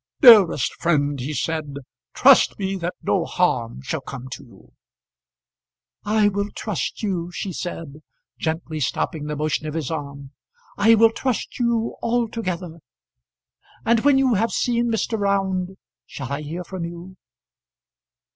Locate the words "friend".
0.81-1.19